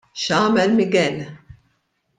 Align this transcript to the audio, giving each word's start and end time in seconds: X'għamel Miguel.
X'għamel 0.21 0.73
Miguel. 0.79 1.21